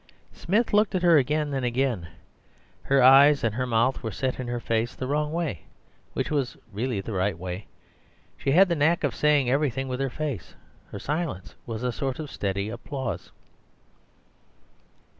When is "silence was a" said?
10.97-11.91